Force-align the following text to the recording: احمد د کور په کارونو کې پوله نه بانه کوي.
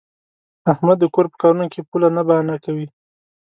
احمد 0.71 0.97
د 0.99 1.05
کور 1.13 1.25
په 1.31 1.37
کارونو 1.41 1.65
کې 1.73 1.87
پوله 1.89 2.09
نه 2.15 2.23
بانه 2.27 2.55
کوي. 2.65 2.87